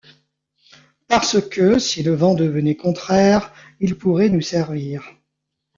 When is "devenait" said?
2.33-2.75